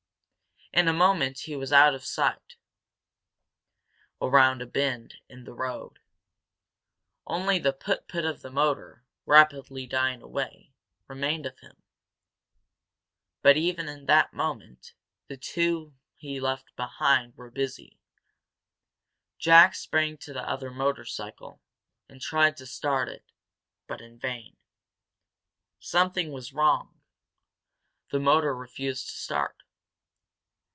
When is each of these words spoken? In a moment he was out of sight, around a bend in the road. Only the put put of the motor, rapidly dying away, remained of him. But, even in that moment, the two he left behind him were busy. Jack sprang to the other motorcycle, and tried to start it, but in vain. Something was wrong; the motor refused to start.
In 0.73 0.87
a 0.87 0.93
moment 0.93 1.39
he 1.39 1.55
was 1.57 1.73
out 1.73 1.93
of 1.93 2.05
sight, 2.05 2.55
around 4.21 4.61
a 4.61 4.65
bend 4.65 5.15
in 5.27 5.43
the 5.43 5.51
road. 5.53 5.99
Only 7.27 7.59
the 7.59 7.73
put 7.73 8.07
put 8.07 8.23
of 8.23 8.41
the 8.41 8.49
motor, 8.49 9.03
rapidly 9.25 9.85
dying 9.85 10.21
away, 10.21 10.71
remained 11.09 11.45
of 11.45 11.59
him. 11.59 11.83
But, 13.41 13.57
even 13.57 13.89
in 13.89 14.05
that 14.05 14.31
moment, 14.31 14.93
the 15.27 15.35
two 15.35 15.93
he 16.15 16.39
left 16.39 16.73
behind 16.77 17.33
him 17.33 17.35
were 17.35 17.51
busy. 17.51 17.99
Jack 19.37 19.75
sprang 19.75 20.15
to 20.19 20.31
the 20.31 20.49
other 20.49 20.71
motorcycle, 20.71 21.61
and 22.07 22.21
tried 22.21 22.55
to 22.55 22.65
start 22.65 23.09
it, 23.09 23.25
but 23.87 23.99
in 23.99 24.17
vain. 24.17 24.55
Something 25.79 26.31
was 26.31 26.53
wrong; 26.53 27.01
the 28.09 28.21
motor 28.21 28.55
refused 28.55 29.09
to 29.09 29.15
start. 29.17 29.63